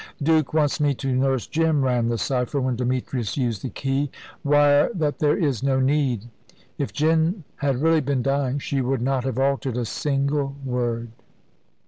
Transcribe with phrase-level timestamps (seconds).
[0.23, 4.09] "Duke wants me to nurse Jim," ran the cypher, when Demetrius used the key.
[4.43, 6.25] "Wire that there is no need."
[6.79, 11.09] If Jim had really been dying, she would not have altered a single word.